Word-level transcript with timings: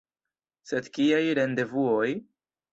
Sed 0.69 0.89
kiaj 0.95 1.21
rendevuoj?! 1.43 2.11